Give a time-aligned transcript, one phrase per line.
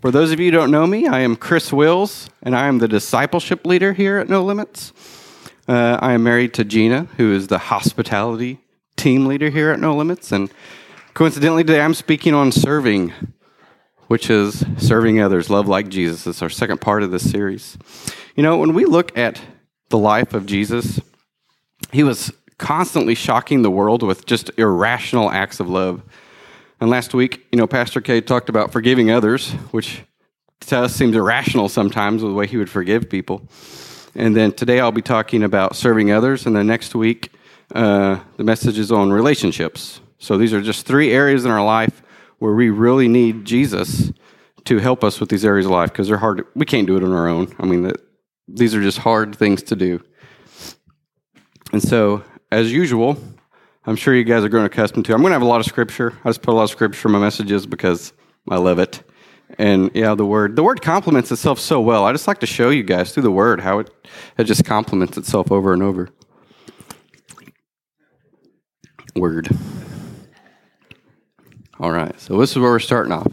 [0.00, 2.78] For those of you who don't know me, I am Chris Wills, and I am
[2.78, 4.94] the discipleship leader here at No Limits.
[5.68, 8.60] Uh, I am married to Gina, who is the hospitality
[8.96, 10.32] team leader here at No Limits.
[10.32, 10.50] And
[11.12, 13.12] coincidentally, today I'm speaking on serving,
[14.06, 16.26] which is serving others, love like Jesus.
[16.26, 17.76] It's our second part of this series.
[18.36, 19.38] You know, when we look at
[19.90, 20.98] the life of Jesus,
[21.92, 26.02] he was constantly shocking the world with just irrational acts of love.
[26.80, 30.02] And last week, you know, Pastor K talked about forgiving others, which
[30.60, 33.46] to us seems irrational sometimes with the way he would forgive people.
[34.14, 36.46] And then today I'll be talking about serving others.
[36.46, 37.32] And then next week,
[37.74, 40.00] uh, the message is on relationships.
[40.18, 42.02] So these are just three areas in our life
[42.38, 44.10] where we really need Jesus
[44.64, 46.46] to help us with these areas of life because they're hard.
[46.54, 47.54] We can't do it on our own.
[47.58, 47.94] I mean, the,
[48.48, 50.02] these are just hard things to do.
[51.72, 53.18] And so, as usual,
[53.86, 55.14] I'm sure you guys are growing accustomed to.
[55.14, 56.18] I'm going to have a lot of scripture.
[56.22, 58.12] I just put a lot of scripture in my messages because
[58.48, 59.02] I love it.
[59.58, 62.04] And yeah, the word the word complements itself so well.
[62.04, 63.90] I just like to show you guys through the word how it
[64.38, 66.08] it just complements itself over and over.
[69.16, 69.48] Word.
[71.80, 73.26] All right, so this is where we're starting off.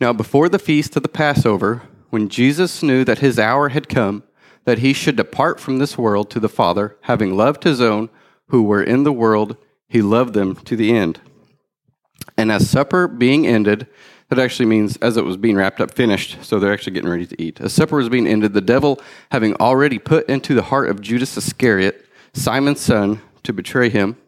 [0.00, 4.24] Now, before the feast of the Passover, when Jesus knew that his hour had come,
[4.64, 8.08] that he should depart from this world to the Father, having loved his own
[8.52, 9.56] who were in the world,
[9.88, 11.18] he loved them to the end.
[12.36, 13.86] And as supper being ended,
[14.28, 17.26] that actually means as it was being wrapped up, finished, so they're actually getting ready
[17.26, 17.62] to eat.
[17.62, 21.34] As supper was being ended, the devil, having already put into the heart of Judas
[21.34, 24.18] Iscariot, Simon's son, to betray him,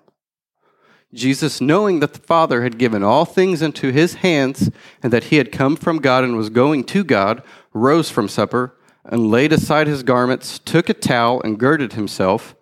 [1.12, 4.70] Jesus, knowing that the Father had given all things into his hands,
[5.02, 7.42] and that he had come from God and was going to God,
[7.74, 12.54] rose from supper, and laid aside his garments, took a towel, and girded himself.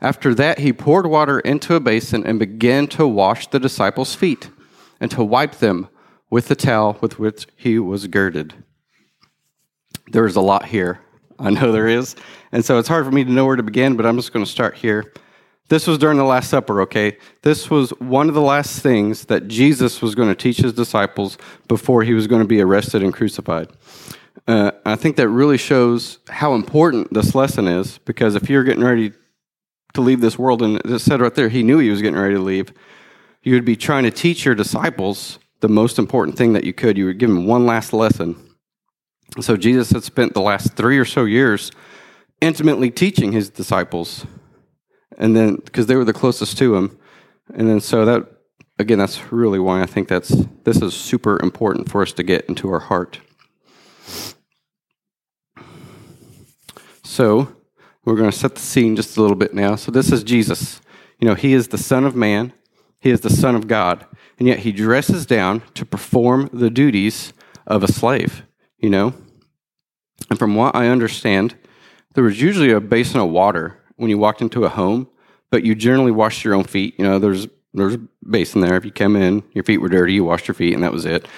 [0.00, 4.50] After that, he poured water into a basin and began to wash the disciples' feet
[5.00, 5.88] and to wipe them
[6.30, 8.54] with the towel with which he was girded.
[10.06, 11.00] There's a lot here.
[11.38, 12.16] I know there is.
[12.52, 14.44] And so it's hard for me to know where to begin, but I'm just going
[14.44, 15.12] to start here.
[15.68, 17.18] This was during the Last Supper, okay?
[17.42, 21.36] This was one of the last things that Jesus was going to teach his disciples
[21.68, 23.68] before he was going to be arrested and crucified.
[24.46, 28.84] Uh, I think that really shows how important this lesson is because if you're getting
[28.84, 29.12] ready
[29.94, 32.34] to leave this world, and it said right there, he knew he was getting ready
[32.34, 32.72] to leave.
[33.42, 36.98] You would be trying to teach your disciples the most important thing that you could.
[36.98, 38.36] You would give them one last lesson.
[39.40, 41.70] So Jesus had spent the last three or so years
[42.40, 44.26] intimately teaching his disciples,
[45.16, 46.98] and then because they were the closest to him,
[47.54, 48.26] and then so that
[48.78, 50.28] again, that's really why I think that's
[50.64, 53.20] this is super important for us to get into our heart.
[57.02, 57.56] So
[58.08, 59.76] we're going to set the scene just a little bit now.
[59.76, 60.80] So, this is Jesus.
[61.20, 62.54] You know, he is the Son of Man,
[63.00, 64.06] he is the Son of God,
[64.38, 67.34] and yet he dresses down to perform the duties
[67.66, 68.44] of a slave,
[68.78, 69.12] you know?
[70.30, 71.56] And from what I understand,
[72.14, 75.08] there was usually a basin of water when you walked into a home,
[75.50, 76.94] but you generally washed your own feet.
[76.98, 78.76] You know, there's there's a basin there.
[78.76, 81.04] If you come in, your feet were dirty, you washed your feet, and that was
[81.04, 81.28] it.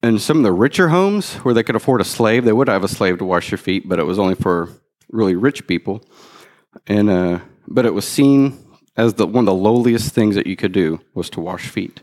[0.00, 2.84] And some of the richer homes where they could afford a slave, they would have
[2.84, 4.70] a slave to wash your feet, but it was only for
[5.10, 6.02] really rich people,
[6.86, 8.58] and uh, but it was seen
[8.96, 12.00] as the one of the lowliest things that you could do was to wash feet.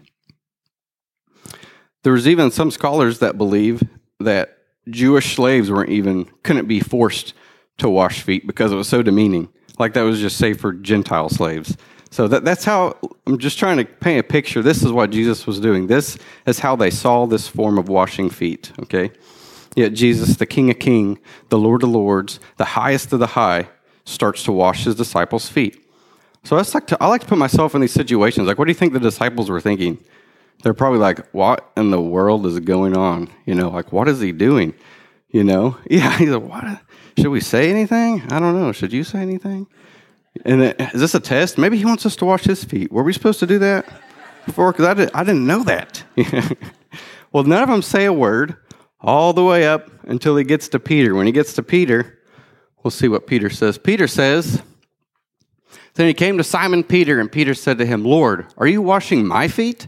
[2.03, 3.83] There was even some scholars that believe
[4.19, 4.57] that
[4.89, 7.33] Jewish slaves weren't even couldn't be forced
[7.79, 9.49] to wash feet because it was so demeaning.
[9.77, 11.75] Like that was just safe for Gentile slaves.
[12.11, 14.61] So that, that's how I'm just trying to paint a picture.
[14.61, 15.87] This is what Jesus was doing.
[15.87, 18.71] This is how they saw this form of washing feet.
[18.83, 19.11] Okay.
[19.75, 21.19] Yet Jesus, the King of Kings,
[21.49, 23.67] the Lord of Lords, the highest of the high,
[24.05, 25.85] starts to wash his disciples' feet.
[26.43, 28.47] So I like to, I like to put myself in these situations.
[28.47, 29.97] Like, what do you think the disciples were thinking?
[30.63, 34.21] They're probably like, "What in the world is going on?" You know, like, "What is
[34.21, 34.73] he doing?"
[35.29, 36.17] You know, yeah.
[36.17, 36.81] He's like, "What?
[37.17, 38.21] Should we say anything?
[38.31, 38.71] I don't know.
[38.71, 39.67] Should you say anything?"
[40.45, 41.57] And then, is this a test?
[41.57, 42.91] Maybe he wants us to wash his feet.
[42.91, 43.87] Were we supposed to do that
[44.45, 44.71] before?
[44.71, 46.03] Because I, did, I didn't know that.
[47.31, 48.57] well, none of them say a word
[49.05, 51.13] all the way up until he gets to Peter.
[51.13, 52.19] When he gets to Peter,
[52.83, 53.77] we'll see what Peter says.
[53.77, 54.61] Peter says,
[55.93, 59.25] Then he came to Simon Peter, and Peter said to him, Lord, are you washing
[59.25, 59.87] my feet?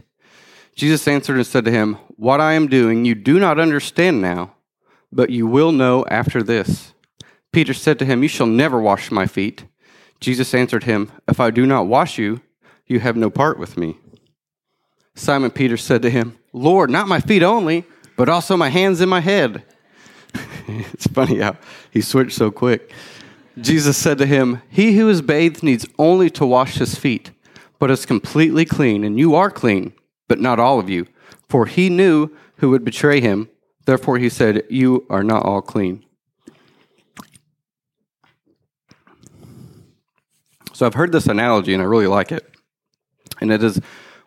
[0.76, 4.54] Jesus answered and said to him, What I am doing you do not understand now,
[5.10, 6.94] but you will know after this.
[7.50, 9.64] Peter said to him, You shall never wash my feet.
[10.20, 12.40] Jesus answered him, If I do not wash you,
[12.86, 13.96] you have no part with me.
[15.16, 17.84] Simon Peter said to him, Lord, not my feet only
[18.18, 19.62] but also my hands in my head.
[20.66, 21.56] it's funny how
[21.92, 22.92] he switched so quick.
[23.60, 27.30] Jesus said to him, He who is bathed needs only to wash his feet,
[27.78, 29.92] but is completely clean, and you are clean,
[30.26, 31.06] but not all of you.
[31.48, 33.48] For he knew who would betray him.
[33.86, 36.04] Therefore he said, You are not all clean.
[40.72, 42.52] So I've heard this analogy and I really like it.
[43.40, 43.80] And it is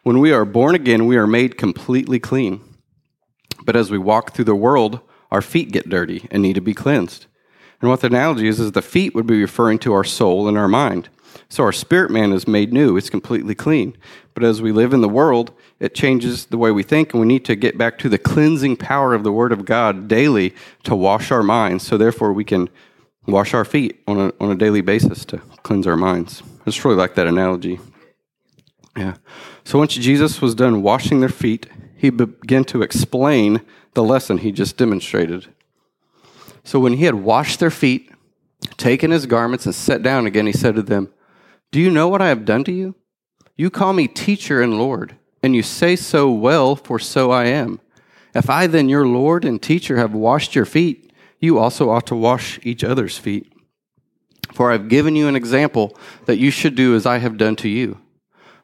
[0.03, 2.70] when we are born again, we are made completely clean.
[3.65, 4.99] But as we walk through the world,
[5.31, 7.25] our feet get dirty and need to be cleansed.
[7.79, 10.57] And what the analogy is, is the feet would be referring to our soul and
[10.57, 11.09] our mind.
[11.49, 13.97] So our spirit man is made new, it's completely clean.
[14.33, 17.27] But as we live in the world, it changes the way we think, and we
[17.27, 20.53] need to get back to the cleansing power of the Word of God daily
[20.83, 21.85] to wash our minds.
[21.85, 22.69] So therefore, we can
[23.25, 26.43] wash our feet on a, on a daily basis to cleanse our minds.
[26.61, 27.79] I just really like that analogy.
[28.95, 29.15] Yeah.
[29.63, 31.67] So once Jesus was done washing their feet,
[32.01, 33.61] he began to explain
[33.93, 35.53] the lesson he just demonstrated.
[36.63, 38.11] So when he had washed their feet,
[38.75, 41.13] taken his garments, and sat down again, he said to them,
[41.71, 42.95] Do you know what I have done to you?
[43.55, 47.79] You call me teacher and Lord, and you say so well, for so I am.
[48.33, 52.15] If I then, your Lord and teacher, have washed your feet, you also ought to
[52.15, 53.53] wash each other's feet.
[54.55, 55.95] For I have given you an example
[56.25, 58.00] that you should do as I have done to you.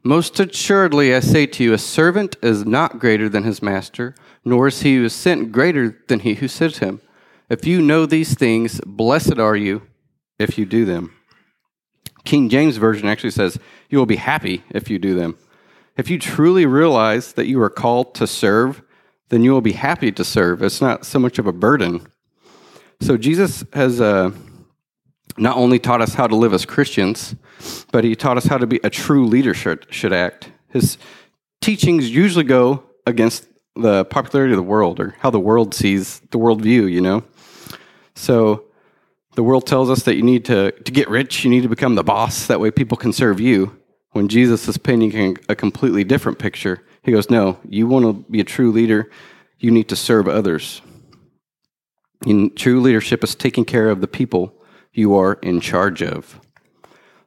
[0.08, 4.16] Most assuredly, I say to you, a servant is not greater than his master,
[4.46, 7.02] nor is he who is sent greater than he who sent him.
[7.50, 9.82] If you know these things, blessed are you
[10.40, 11.14] if you do them.
[12.24, 13.60] King James Version actually says,
[13.90, 15.38] You will be happy if you do them.
[15.98, 18.82] If you truly realize that you are called to serve,
[19.28, 20.64] then you will be happy to serve.
[20.64, 22.08] It's not so much of a burden.
[23.02, 24.32] So Jesus has uh,
[25.38, 27.36] not only taught us how to live as Christians,
[27.92, 30.52] but he taught us how to be a true leader should, should act.
[30.70, 30.98] His
[31.62, 36.40] teachings usually go against the popularity of the world or how the world sees the
[36.40, 37.24] worldview, you know?
[38.16, 38.66] So
[39.36, 41.96] the world tells us that you need to, to get rich, you need to become
[41.96, 42.48] the boss.
[42.48, 43.80] That way people can serve you.
[44.12, 48.40] When Jesus is painting a completely different picture, he goes, No, you want to be
[48.40, 49.12] a true leader,
[49.60, 50.82] you need to serve others.
[52.26, 54.54] In true leadership is taking care of the people
[54.92, 56.40] you are in charge of.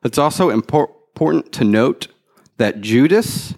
[0.02, 2.08] It's also important to note
[2.56, 3.54] that Judas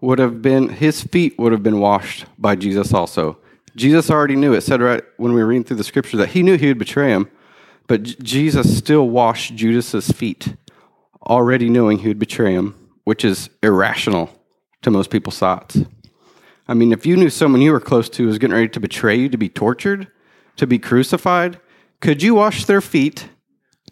[0.00, 3.38] would have been, his feet would have been washed by Jesus also.
[3.74, 6.42] Jesus already knew it, said right when we were reading through the scripture that he
[6.42, 7.30] knew he would betray him,
[7.86, 10.54] but Jesus still washed Judas's feet,
[11.26, 12.74] already knowing he would betray him,
[13.04, 14.30] which is irrational
[14.82, 15.78] to most people's thoughts.
[16.66, 19.16] I mean, if you knew someone you were close to was getting ready to betray
[19.16, 20.08] you, to be tortured,
[20.56, 21.58] to be crucified,
[22.00, 23.28] could you wash their feet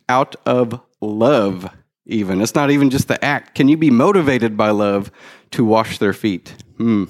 [0.08, 1.70] out of love,
[2.06, 2.40] even?
[2.40, 3.54] It's not even just the act.
[3.54, 5.10] Can you be motivated by love
[5.52, 6.54] to wash their feet?
[6.76, 7.04] Hmm.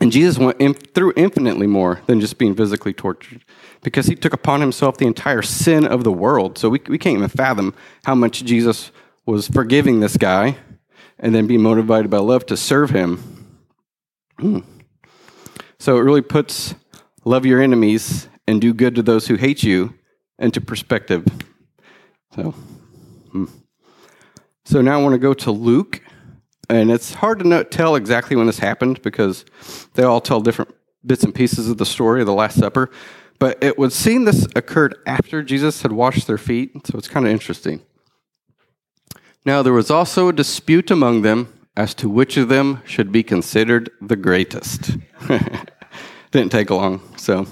[0.00, 3.44] And Jesus went in, through infinitely more than just being physically tortured
[3.82, 6.56] because he took upon himself the entire sin of the world.
[6.56, 7.74] So we, we can't even fathom
[8.04, 8.92] how much Jesus
[9.26, 10.56] was forgiving this guy
[11.18, 13.56] and then being motivated by love to serve him.
[14.38, 14.60] Hmm.
[15.80, 16.74] So it really puts
[17.24, 19.94] love your enemies and do good to those who hate you
[20.38, 21.26] into perspective.
[22.34, 22.54] So,
[23.30, 23.44] hmm.
[24.64, 26.02] so now I want to go to Luke,
[26.68, 29.44] and it's hard to know, tell exactly when this happened because
[29.94, 32.90] they all tell different bits and pieces of the story of the Last Supper.
[33.38, 37.24] But it would seem this occurred after Jesus had washed their feet, so it's kind
[37.24, 37.82] of interesting.
[39.44, 43.22] Now, there was also a dispute among them as to which of them should be
[43.22, 44.96] considered the greatest.
[46.32, 47.46] Didn't take long, so.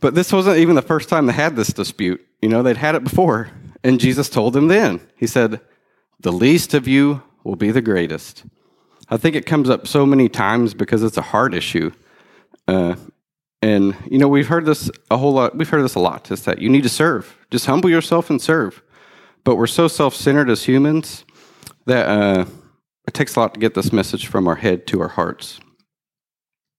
[0.00, 2.24] But this wasn't even the first time they had this dispute.
[2.42, 3.50] You know, they'd had it before.
[3.84, 5.60] And Jesus told them then, He said,
[6.20, 8.44] The least of you will be the greatest.
[9.08, 11.90] I think it comes up so many times because it's a hard issue.
[12.66, 12.94] Uh,
[13.60, 15.56] and, you know, we've heard this a whole lot.
[15.56, 17.36] We've heard this a lot is that you need to serve.
[17.50, 18.82] Just humble yourself and serve.
[19.44, 21.24] But we're so self centered as humans
[21.86, 22.46] that uh,
[23.06, 25.60] it takes a lot to get this message from our head to our hearts.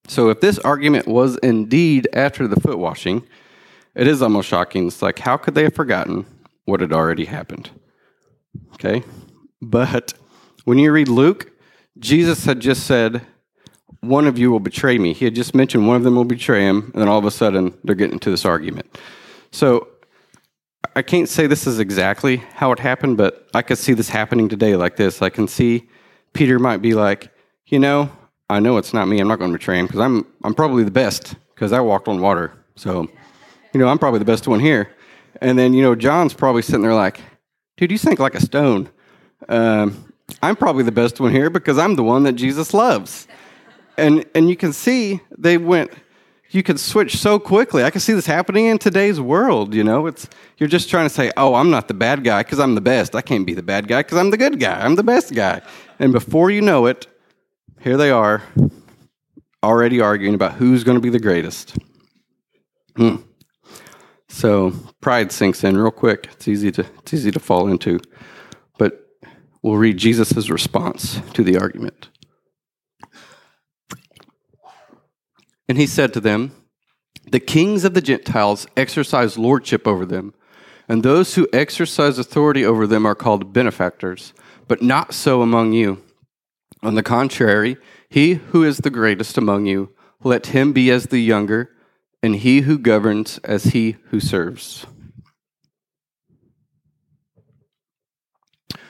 [0.07, 3.25] So, if this argument was indeed after the foot washing,
[3.95, 4.87] it is almost shocking.
[4.87, 6.25] It's like, how could they have forgotten
[6.65, 7.69] what had already happened?
[8.73, 9.03] Okay?
[9.61, 10.13] But
[10.65, 11.51] when you read Luke,
[11.97, 13.25] Jesus had just said,
[14.01, 15.13] One of you will betray me.
[15.13, 17.31] He had just mentioned one of them will betray him, and then all of a
[17.31, 18.97] sudden they're getting into this argument.
[19.51, 19.87] So,
[20.95, 24.47] I can't say this is exactly how it happened, but I could see this happening
[24.47, 25.21] today like this.
[25.21, 25.89] I can see
[26.33, 27.31] Peter might be like,
[27.65, 28.11] you know,
[28.49, 29.19] I know it's not me.
[29.19, 32.07] I'm not going to betray him because I'm I'm probably the best because I walked
[32.07, 32.53] on water.
[32.75, 33.07] So,
[33.73, 34.92] you know, I'm probably the best one here.
[35.41, 37.19] And then you know, John's probably sitting there like,
[37.77, 38.89] dude, you think like a stone.
[39.49, 43.27] Um, I'm probably the best one here because I'm the one that Jesus loves.
[43.97, 45.91] And and you can see they went.
[46.49, 47.83] You can switch so quickly.
[47.83, 49.73] I can see this happening in today's world.
[49.73, 52.59] You know, it's you're just trying to say, "Oh, I'm not the bad guy because
[52.59, 53.15] I'm the best.
[53.15, 54.79] I can't be the bad guy because I'm the good guy.
[54.83, 55.61] I'm the best guy."
[55.99, 57.07] And before you know it,
[57.81, 58.43] here they are
[59.63, 61.75] already arguing about who's going to be the greatest.
[62.95, 63.15] Hmm.
[64.33, 66.27] So pride sinks in real quick.
[66.31, 67.99] It's easy to it's easy to fall into.
[68.79, 69.07] But
[69.61, 72.09] we'll read Jesus' response to the argument.
[75.69, 76.51] And he said to them,
[77.29, 80.33] The kings of the Gentiles exercise lordship over them,
[80.89, 84.33] and those who exercise authority over them are called benefactors,
[84.67, 86.01] but not so among you.
[86.81, 87.77] On the contrary,
[88.09, 89.91] he who is the greatest among you,
[90.23, 91.69] let him be as the younger,
[92.23, 94.85] and he who governs as he who serves.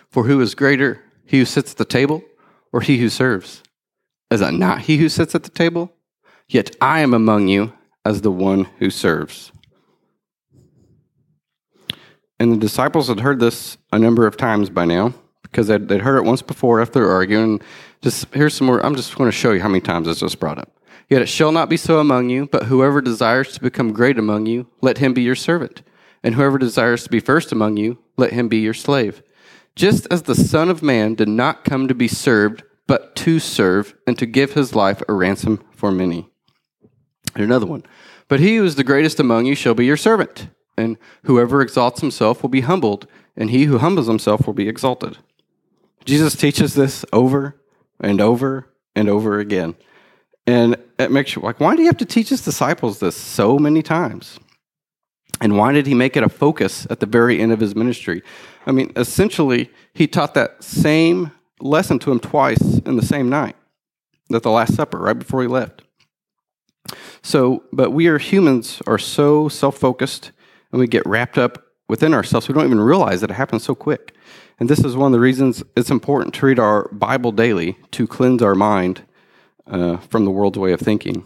[0.10, 2.24] For who is greater, he who sits at the table,
[2.72, 3.64] or he who serves?
[4.30, 5.92] Is it not he who sits at the table?
[6.48, 7.74] Yet I am among you
[8.06, 9.52] as the one who serves.
[12.40, 16.02] And the disciples had heard this a number of times by now because they'd, they'd
[16.02, 17.62] heard it once before after arguing.
[18.02, 18.86] Just here's some more.
[18.86, 20.73] I'm just going to show you how many times this was brought up.
[21.10, 24.46] Yet it shall not be so among you, but whoever desires to become great among
[24.46, 25.84] you, let him be your servant.
[26.24, 29.22] And whoever desires to be first among you, let him be your slave.
[29.76, 33.96] Just as the Son of Man did not come to be served, but to serve,
[34.06, 36.30] and to give his life a ransom for many.
[37.36, 37.84] Another one.
[38.28, 40.48] But he who is the greatest among you shall be your servant.
[40.78, 45.18] And whoever exalts himself will be humbled, and he who humbles himself will be exalted.
[46.06, 47.60] Jesus teaches this over
[48.00, 49.76] and over and over again.
[50.46, 53.58] And it makes you like, why do you have to teach his disciples this so
[53.58, 54.40] many times?
[55.42, 58.22] And why did he make it a focus at the very end of his ministry?
[58.66, 63.56] I mean, essentially, he taught that same lesson to him twice in the same night,
[64.34, 65.82] at the Last Supper, right before he left.
[67.22, 70.32] So, but we are humans are so self focused
[70.72, 73.76] and we get wrapped up within ourselves, we don't even realize that it happens so
[73.76, 74.16] quick.
[74.60, 78.08] And this is one of the reasons it's important to read our Bible daily to
[78.08, 79.04] cleanse our mind
[79.68, 81.24] uh, from the world's way of thinking.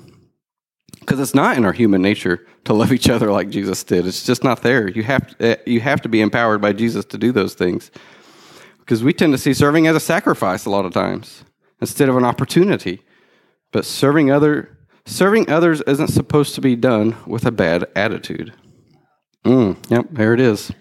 [1.00, 4.06] Because it's not in our human nature to love each other like Jesus did.
[4.06, 4.90] It's just not there.
[4.90, 7.92] You have uh, you have to be empowered by Jesus to do those things.
[8.80, 11.44] Because we tend to see serving as a sacrifice a lot of times
[11.82, 13.02] instead of an opportunity.
[13.72, 18.54] But serving other serving others isn't supposed to be done with a bad attitude.
[19.46, 20.72] Mm, yep, there it is.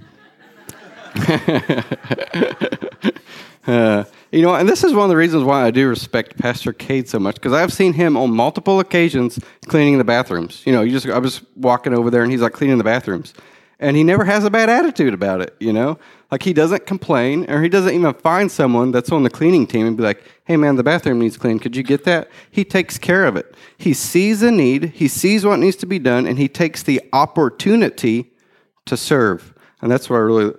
[3.67, 6.73] uh, you know, and this is one of the reasons why I do respect Pastor
[6.73, 10.63] Cade so much because I've seen him on multiple occasions cleaning the bathrooms.
[10.67, 13.35] You know, you just I was walking over there and he's like cleaning the bathrooms,
[13.79, 15.55] and he never has a bad attitude about it.
[15.61, 15.99] You know,
[16.31, 19.87] like he doesn't complain or he doesn't even find someone that's on the cleaning team
[19.87, 21.63] and be like, "Hey, man, the bathroom needs cleaned.
[21.63, 23.55] Could you get that?" He takes care of it.
[23.79, 27.01] He sees a need, he sees what needs to be done, and he takes the
[27.13, 28.33] opportunity
[28.87, 29.55] to serve.
[29.81, 30.55] And that's what I really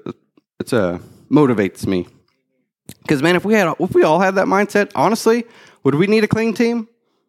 [0.60, 2.08] it's uh, motivates me.
[3.02, 5.46] Because man, if we had if we all had that mindset, honestly,
[5.84, 6.88] would we need a clean team?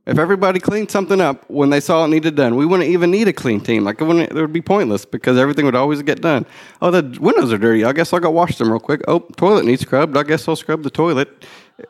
[0.09, 3.29] If everybody cleaned something up when they saw it needed done, we wouldn't even need
[3.29, 3.85] a clean team.
[3.85, 6.47] Like it, wouldn't, it would be pointless because everything would always get done.
[6.81, 7.85] Oh, the windows are dirty.
[7.85, 9.03] I guess I'll go wash them real quick.
[9.07, 10.17] Oh, toilet needs scrubbed.
[10.17, 11.45] I guess I'll scrub the toilet.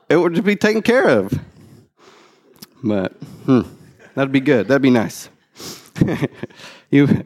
[0.08, 1.32] It would just be taken care of.
[2.82, 3.12] But
[3.46, 3.60] hmm,
[4.16, 4.66] that'd be good.
[4.66, 5.28] That'd be nice.
[6.90, 7.25] you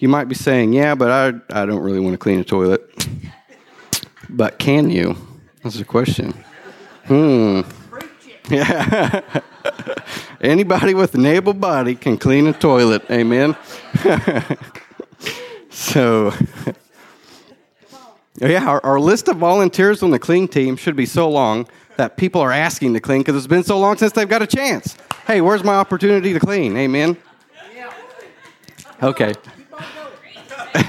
[0.00, 1.10] you might be saying, yeah, but
[1.52, 2.82] I I don't really want to clean a toilet.
[4.28, 5.16] But can you?
[5.62, 6.32] That's a question.
[7.04, 7.60] Hmm.
[8.48, 9.40] Yeah.
[10.40, 13.02] Anybody with an able body can clean a toilet.
[13.10, 13.56] Amen.
[15.70, 16.32] so,
[18.38, 22.16] yeah, our, our, list of volunteers on the clean team should be so long that
[22.16, 24.96] people are asking to clean because it's been so long since they've got a chance.
[25.26, 26.76] Hey, where's my opportunity to clean?
[26.76, 27.16] Amen.
[29.02, 29.32] Okay.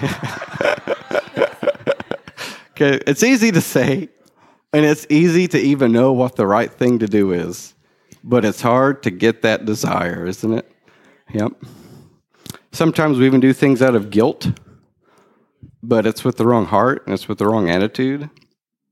[2.71, 4.09] okay, it's easy to say,
[4.73, 7.75] and it's easy to even know what the right thing to do is,
[8.23, 10.71] but it's hard to get that desire, isn't it?
[11.31, 11.53] Yep.
[12.71, 14.51] Sometimes we even do things out of guilt,
[15.83, 18.29] but it's with the wrong heart and it's with the wrong attitude.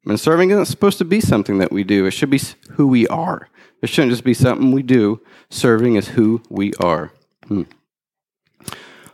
[0.05, 3.07] And serving isn't supposed to be something that we do, it should be who we
[3.07, 3.49] are.
[3.81, 5.21] It shouldn't just be something we do.
[5.49, 7.11] Serving is who we are.
[7.47, 7.63] Hmm.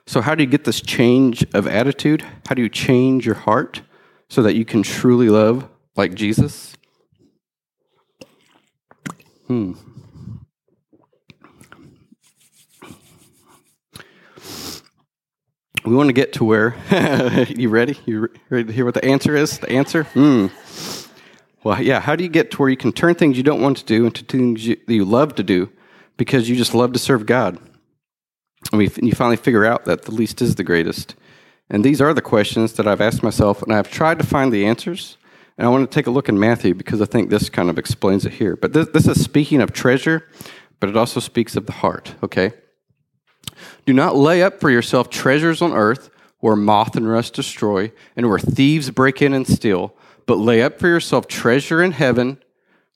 [0.06, 2.26] So, how do you get this change of attitude?
[2.48, 3.82] How do you change your heart
[4.30, 6.76] so that you can truly love like Jesus?
[9.48, 9.74] Hmm.
[15.86, 16.76] We want to get to where.
[17.50, 17.98] you ready?
[18.06, 19.60] You ready to hear what the answer is?
[19.60, 20.04] The answer?
[20.04, 20.48] Hmm.
[21.64, 22.00] Well, yeah.
[22.00, 24.06] How do you get to where you can turn things you don't want to do
[24.06, 25.70] into things you, you love to do
[26.18, 27.58] because you just love to serve God?
[28.72, 31.16] and we, you finally figure out that the least is the greatest.
[31.70, 34.66] And these are the questions that I've asked myself, and I've tried to find the
[34.66, 35.18] answers.
[35.58, 37.80] And I want to take a look in Matthew because I think this kind of
[37.80, 38.56] explains it here.
[38.56, 40.28] But this, this is speaking of treasure,
[40.80, 42.52] but it also speaks of the heart, okay?
[43.86, 48.30] Do not lay up for yourself treasures on earth where moth and rust destroy and
[48.30, 49.96] where thieves break in and steal,
[50.28, 52.38] but lay up for yourself treasure in heaven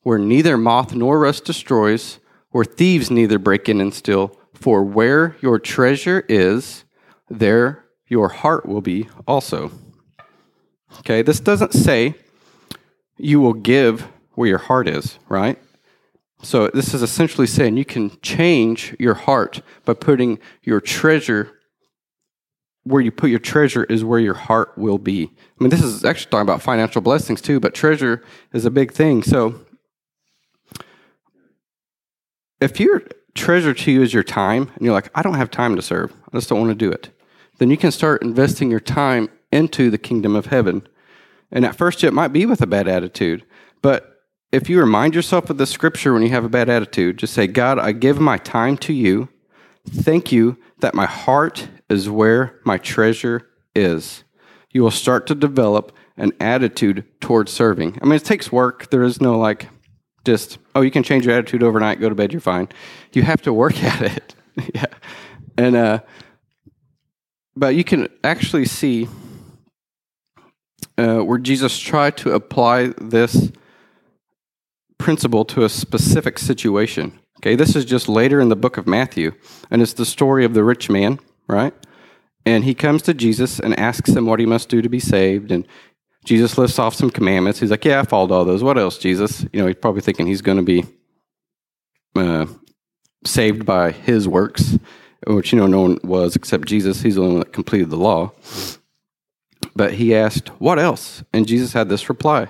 [0.02, 2.18] where neither moth nor rust destroys,
[2.50, 4.36] where thieves neither break in and steal.
[4.54, 6.84] For where your treasure is,
[7.28, 9.72] there your heart will be also.
[11.00, 12.14] Okay, this doesn't say
[13.22, 15.58] you will give where your heart is, right?
[16.42, 21.52] So this is essentially saying you can change your heart by putting your treasure
[22.84, 25.30] where you put your treasure is where your heart will be.
[25.32, 28.90] I mean, this is actually talking about financial blessings too, but treasure is a big
[28.92, 29.22] thing.
[29.22, 29.60] So
[32.60, 33.04] if your
[33.36, 36.12] treasure to you is your time and you're like, I don't have time to serve,
[36.32, 37.10] I just don't want to do it,
[37.58, 40.88] then you can start investing your time into the kingdom of heaven.
[41.52, 43.44] And at first, it might be with a bad attitude,
[43.82, 44.12] but
[44.52, 47.46] if you remind yourself of the scripture when you have a bad attitude, just say,
[47.46, 49.30] God, I give my time to you.
[49.88, 54.24] Thank you that my heart is where my treasure is.
[54.70, 57.98] You will start to develop an attitude towards serving.
[58.02, 58.90] I mean, it takes work.
[58.90, 59.68] There is no like,
[60.24, 62.68] just, oh, you can change your attitude overnight, go to bed, you're fine.
[63.12, 64.34] You have to work at it.
[64.74, 64.86] yeah.
[65.56, 66.00] And, uh,
[67.56, 69.08] but you can actually see
[70.98, 73.50] uh, where Jesus tried to apply this
[74.98, 77.18] principle to a specific situation.
[77.38, 79.32] Okay, this is just later in the book of Matthew,
[79.70, 81.18] and it's the story of the rich man,
[81.48, 81.74] right?
[82.46, 85.50] And he comes to Jesus and asks him what he must do to be saved.
[85.50, 85.66] And
[86.24, 87.60] Jesus lists off some commandments.
[87.60, 88.62] He's like, Yeah, I followed all those.
[88.62, 89.44] What else, Jesus?
[89.52, 90.84] You know, he's probably thinking he's going to be
[92.14, 92.46] uh,
[93.24, 94.78] saved by his works,
[95.26, 97.02] which, you know, no one was except Jesus.
[97.02, 98.32] He's the one that completed the law.
[99.74, 101.24] But he asked, What else?
[101.32, 102.48] And Jesus had this reply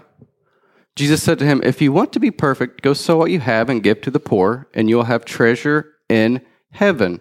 [0.94, 3.70] Jesus said to him, If you want to be perfect, go sell what you have
[3.70, 7.20] and give to the poor, and you'll have treasure in heaven.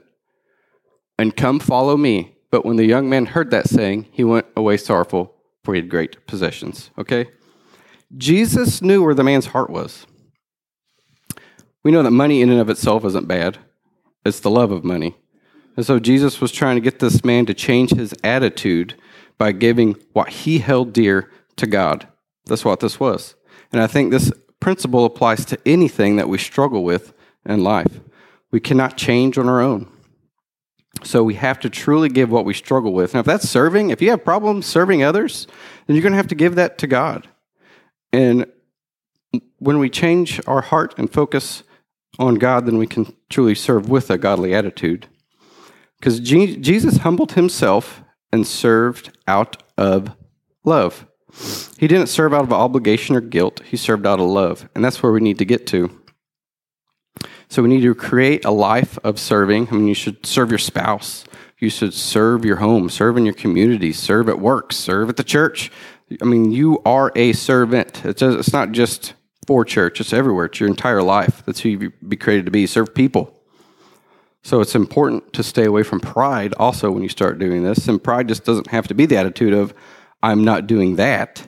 [1.17, 2.36] And come follow me.
[2.50, 5.89] But when the young man heard that saying, he went away sorrowful, for he had
[5.89, 6.89] great possessions.
[6.97, 7.28] Okay?
[8.17, 10.06] Jesus knew where the man's heart was.
[11.84, 13.58] We know that money in and of itself isn't bad,
[14.25, 15.15] it's the love of money.
[15.78, 18.95] And so Jesus was trying to get this man to change his attitude
[19.41, 22.08] by giving what he held dear to God.
[22.45, 23.34] That's what this was.
[23.71, 27.12] And I think this principle applies to anything that we struggle with
[27.43, 28.01] in life.
[28.51, 29.91] We cannot change on our own.
[31.01, 33.15] So we have to truly give what we struggle with.
[33.15, 35.47] Now, if that's serving, if you have problems serving others,
[35.88, 37.27] then you're going to have to give that to God.
[38.13, 38.45] And
[39.58, 41.63] when we change our heart and focus
[42.19, 45.08] on God, then we can truly serve with a godly attitude.
[45.99, 50.15] Because Jesus humbled himself and served out of
[50.63, 51.06] love.
[51.78, 54.70] He didn't serve out of obligation or guilt, he served out of love.
[54.76, 55.98] And that's where we need to get to.
[57.50, 59.67] So we need to create a life of serving.
[59.70, 61.26] I mean, you should serve your spouse,
[61.60, 65.24] you should serve your home, serve in your community, serve at work, serve at the
[65.24, 65.72] church.
[66.22, 68.04] I mean, you are a servant.
[68.06, 69.13] It's, not just
[69.48, 70.46] for church, it's everywhere.
[70.46, 71.44] It's your entire life.
[71.46, 72.67] That's who you be created to be.
[72.67, 73.40] Serve people.
[74.43, 77.88] So it's important to stay away from pride also when you start doing this.
[77.88, 79.73] And pride just doesn't have to be the attitude of,
[80.23, 81.47] I'm not doing that,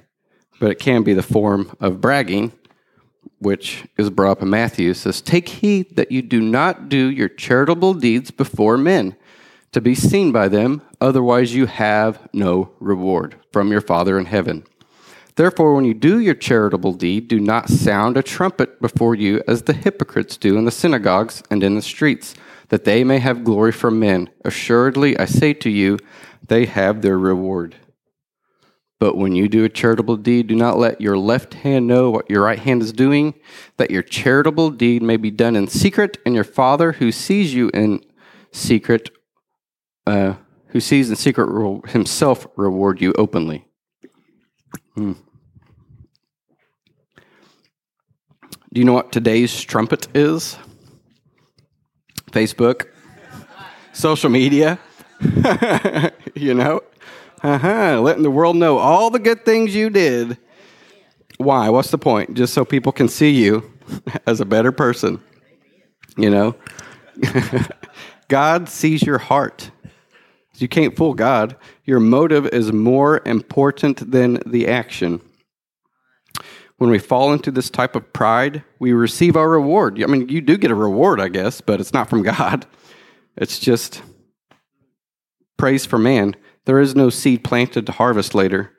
[0.60, 2.52] but it can be the form of bragging,
[3.40, 4.92] which is brought up in Matthew.
[4.92, 9.16] It says, Take heed that you do not do your charitable deeds before men
[9.74, 14.64] to be seen by them, otherwise you have no reward from your Father in heaven.
[15.36, 19.64] Therefore, when you do your charitable deed, do not sound a trumpet before you as
[19.64, 22.36] the hypocrites do in the synagogues and in the streets,
[22.74, 24.28] that they may have glory from men.
[24.44, 26.00] Assuredly, I say to you,
[26.48, 27.76] they have their reward.
[29.00, 32.32] But when you do a charitable deed, do not let your left hand know what
[32.32, 33.36] your right hand is doing,
[33.78, 37.70] that your charitable deed may be done in secret, and your Father who sees you
[37.76, 38.04] in
[38.52, 39.12] secret,
[40.08, 40.34] uh,
[40.70, 43.68] who sees in secret, will himself reward you openly.
[44.96, 45.12] Hmm.
[48.74, 50.58] Do you know what today's trumpet is?
[52.34, 52.88] Facebook,
[53.94, 54.80] social media.
[56.36, 56.82] you know,
[57.44, 60.38] uh-huh, letting the world know all the good things you did.
[61.38, 61.70] Why?
[61.70, 62.34] What's the point?
[62.34, 63.72] Just so people can see you
[64.28, 65.22] as a better person.
[66.18, 66.56] You know?
[68.28, 69.70] God sees your heart.
[70.56, 71.56] You can't fool God.
[71.86, 75.22] Your motive is more important than the action.
[76.78, 80.02] When we fall into this type of pride, we receive our reward.
[80.02, 82.66] I mean, you do get a reward, I guess, but it's not from God.
[83.38, 84.02] It's just
[85.58, 86.36] praise for man.
[86.66, 88.72] There is no seed planted to harvest later.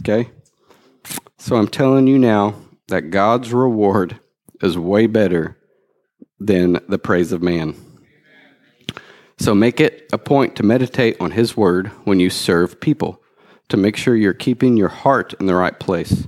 [0.00, 0.30] Okay?
[1.38, 2.54] So I'm telling you now
[2.88, 4.20] that God's reward
[4.62, 5.56] is way better
[6.40, 7.74] than the praise of man.
[9.38, 13.22] So make it a point to meditate on His Word when you serve people,
[13.68, 16.26] to make sure you're keeping your heart in the right place.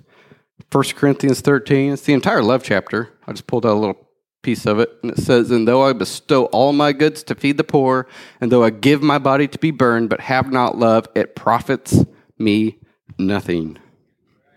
[0.71, 3.11] 1 Corinthians 13, it's the entire love chapter.
[3.27, 4.09] I just pulled out a little
[4.43, 7.57] piece of it, and it says, And though I bestow all my goods to feed
[7.57, 8.07] the poor,
[8.41, 12.05] and though I give my body to be burned, but have not love, it profits
[12.39, 12.79] me
[13.19, 13.79] nothing.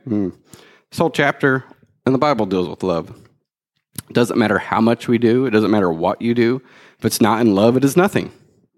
[0.06, 0.30] Hmm.
[0.90, 1.66] This whole chapter
[2.06, 3.10] in the Bible deals with love.
[4.10, 6.62] It doesn't matter how much we do, it doesn't matter what you do.
[7.00, 8.32] If it's not in love, it is nothing.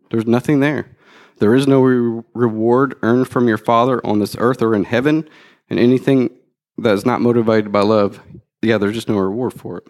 [0.09, 0.95] There's nothing there.
[1.39, 5.27] There is no re- reward earned from your Father on this earth or in heaven,
[5.69, 6.29] and anything
[6.77, 8.19] that is not motivated by love,
[8.61, 9.88] yeah, there's just no reward for it.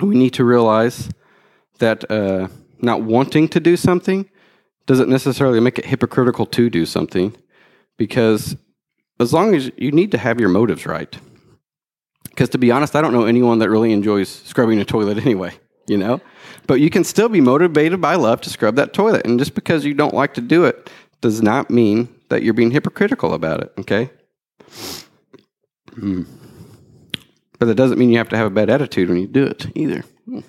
[0.00, 1.10] We need to realize
[1.78, 2.48] that uh,
[2.80, 4.28] not wanting to do something
[4.86, 7.36] doesn't necessarily make it hypocritical to do something,
[7.96, 8.56] because
[9.20, 11.16] as long as you need to have your motives right.
[12.24, 15.52] Because to be honest, I don't know anyone that really enjoys scrubbing a toilet anyway,
[15.86, 16.20] you know?
[16.66, 19.26] But you can still be motivated by love to scrub that toilet.
[19.26, 22.70] And just because you don't like to do it does not mean that you're being
[22.70, 24.10] hypocritical about it, okay?
[26.00, 26.22] Hmm.
[27.58, 29.66] But that doesn't mean you have to have a bad attitude when you do it
[29.76, 30.02] either.
[30.24, 30.40] Hmm.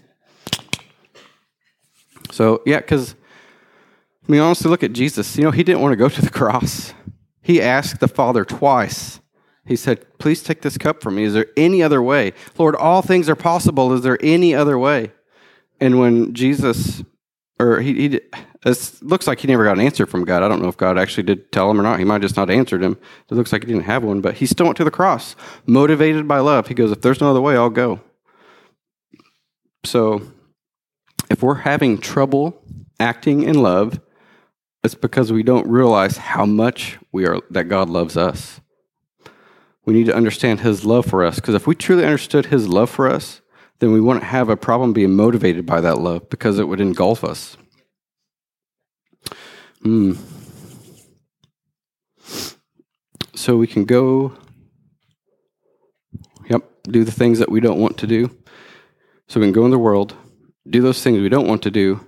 [2.31, 3.15] So, yeah, because
[4.27, 5.37] I mean, honestly, look at Jesus.
[5.37, 6.93] You know, he didn't want to go to the cross.
[7.41, 9.19] He asked the Father twice.
[9.65, 11.23] He said, Please take this cup from me.
[11.23, 12.33] Is there any other way?
[12.57, 13.91] Lord, all things are possible.
[13.93, 15.11] Is there any other way?
[15.79, 17.03] And when Jesus,
[17.59, 18.21] or he, he
[18.63, 20.43] it looks like he never got an answer from God.
[20.43, 21.97] I don't know if God actually did tell him or not.
[21.97, 22.97] He might have just not answered him.
[23.29, 26.27] It looks like he didn't have one, but he still went to the cross, motivated
[26.27, 26.67] by love.
[26.67, 28.01] He goes, If there's no other way, I'll go.
[29.83, 30.21] So
[31.29, 32.61] if we're having trouble
[32.99, 33.99] acting in love,
[34.83, 38.61] it's because we don't realize how much we are that God loves us.
[39.85, 42.89] We need to understand his love for us because if we truly understood his love
[42.89, 43.41] for us,
[43.79, 47.23] then we wouldn't have a problem being motivated by that love because it would engulf
[47.23, 47.57] us.
[49.83, 50.13] Hmm.
[53.33, 54.33] So we can go,
[56.47, 58.29] yep, do the things that we don't want to do.
[59.27, 60.15] So we can go in the world,
[60.69, 62.01] do those things we don't want to do,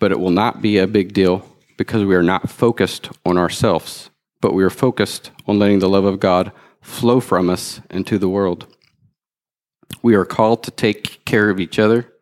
[0.00, 1.46] but it will not be a big deal
[1.76, 6.04] because we are not focused on ourselves, but we are focused on letting the love
[6.04, 6.50] of God
[6.80, 8.66] flow from us into the world.
[10.02, 12.12] We are called to take care of each other,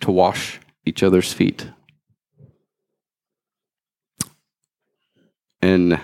[0.00, 1.68] to wash each other's feet.
[5.62, 6.00] And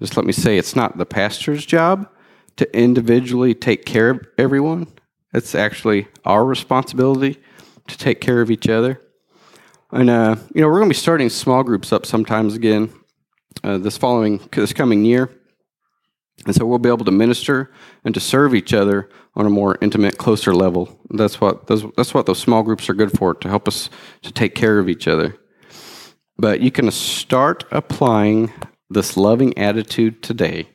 [0.00, 2.08] just let me say, it's not the pastor's job
[2.56, 4.86] to individually take care of everyone.
[5.32, 7.38] It's actually our responsibility
[7.88, 9.00] to take care of each other.
[9.92, 12.92] And uh, you know, we're going to be starting small groups up sometimes again
[13.64, 15.30] uh, this following this coming year,
[16.46, 17.72] and so we'll be able to minister
[18.04, 21.00] and to serve each other on a more intimate, closer level.
[21.10, 23.90] That's what those, that's what those small groups are good for to help us
[24.22, 25.36] to take care of each other.
[26.38, 28.52] But you can start applying
[28.90, 30.68] this loving attitude today.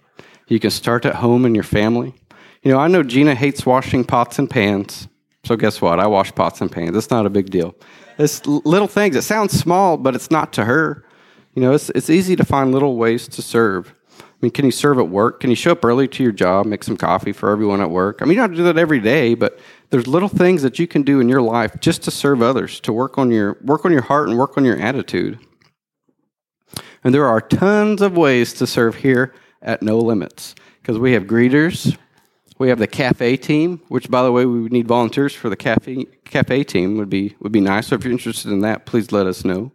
[0.47, 2.15] You can start at home in your family.
[2.63, 5.07] You know, I know Gina hates washing pots and pans.
[5.43, 5.99] So guess what?
[5.99, 6.97] I wash pots and pans.
[6.97, 7.75] It's not a big deal.
[8.17, 9.15] It's little things.
[9.15, 11.05] It sounds small, but it's not to her.
[11.53, 13.93] You know, it's it's easy to find little ways to serve.
[14.19, 15.39] I mean, can you serve at work?
[15.39, 18.19] Can you show up early to your job, make some coffee for everyone at work?
[18.21, 20.77] I mean, you don't have to do that every day, but there's little things that
[20.77, 23.85] you can do in your life just to serve others, to work on your work
[23.85, 25.39] on your heart and work on your attitude.
[27.05, 31.25] And there are tons of ways to serve here at No Limits because we have
[31.25, 31.95] greeters,
[32.57, 35.55] we have the cafe team, which, by the way, we would need volunteers for the
[35.55, 36.97] cafe cafe team.
[36.97, 37.87] would be would be nice.
[37.87, 39.71] So if you're interested in that, please let us know.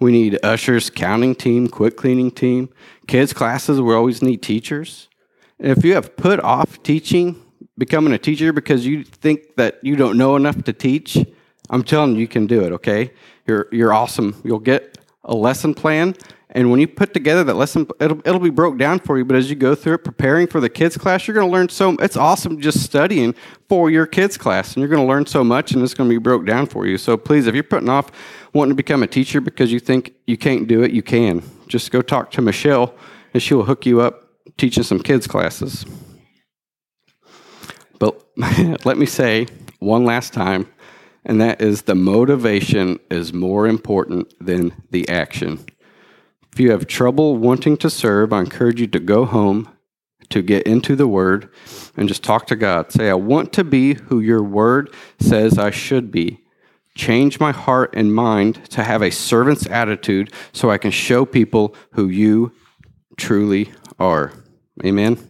[0.00, 2.70] We need ushers, counting team, quick cleaning team,
[3.06, 3.80] kids classes.
[3.80, 5.08] We always need teachers.
[5.60, 7.40] And if you have put off teaching,
[7.76, 11.24] becoming a teacher because you think that you don't know enough to teach,
[11.70, 12.72] I'm telling you, you can do it.
[12.72, 13.12] Okay,
[13.46, 14.40] you're you're awesome.
[14.42, 16.16] You'll get a lesson plan
[16.50, 19.24] and when you put together that lesson, it'll, it'll be broke down for you.
[19.24, 21.68] But as you go through it, preparing for the kids' class, you're going to learn
[21.68, 21.90] so.
[22.00, 23.34] It's awesome just studying
[23.68, 26.14] for your kids' class, and you're going to learn so much, and it's going to
[26.14, 26.96] be broke down for you.
[26.96, 28.10] So please, if you're putting off
[28.54, 31.42] wanting to become a teacher because you think you can't do it, you can.
[31.66, 32.94] Just go talk to Michelle,
[33.34, 34.24] and she will hook you up
[34.56, 35.84] teaching some kids' classes.
[37.98, 38.24] But
[38.86, 39.48] let me say
[39.80, 40.66] one last time,
[41.26, 45.62] and that is the motivation is more important than the action.
[46.58, 49.68] If you have trouble wanting to serve, I encourage you to go home,
[50.30, 51.52] to get into the Word,
[51.96, 52.90] and just talk to God.
[52.90, 56.40] Say, I want to be who your Word says I should be.
[56.96, 61.76] Change my heart and mind to have a servant's attitude so I can show people
[61.92, 62.50] who you
[63.16, 64.32] truly are.
[64.84, 65.27] Amen.